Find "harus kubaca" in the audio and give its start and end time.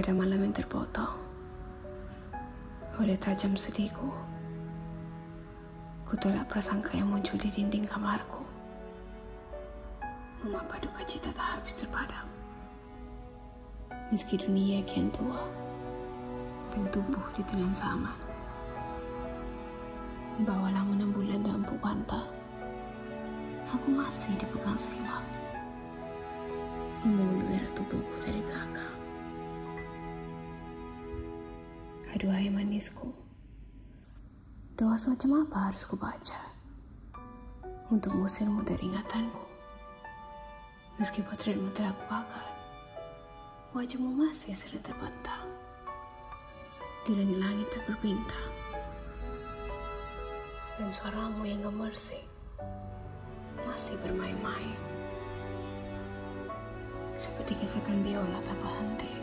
35.70-36.42